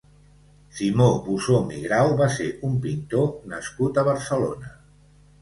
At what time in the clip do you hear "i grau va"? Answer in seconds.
1.75-2.31